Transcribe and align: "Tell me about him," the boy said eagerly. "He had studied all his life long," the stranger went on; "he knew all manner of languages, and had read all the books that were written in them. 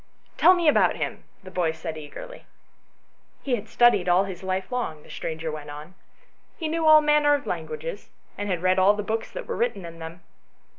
"Tell 0.39 0.55
me 0.55 0.67
about 0.67 0.95
him," 0.95 1.25
the 1.43 1.51
boy 1.51 1.73
said 1.73 1.95
eagerly. 1.95 2.45
"He 3.43 3.53
had 3.55 3.67
studied 3.69 4.09
all 4.09 4.23
his 4.23 4.41
life 4.41 4.71
long," 4.71 5.03
the 5.03 5.11
stranger 5.11 5.51
went 5.51 5.69
on; 5.69 5.93
"he 6.57 6.67
knew 6.67 6.87
all 6.87 7.01
manner 7.01 7.35
of 7.35 7.45
languages, 7.45 8.09
and 8.35 8.49
had 8.49 8.63
read 8.63 8.79
all 8.79 8.95
the 8.95 9.03
books 9.03 9.29
that 9.29 9.45
were 9.45 9.55
written 9.55 9.85
in 9.85 9.99
them. 9.99 10.21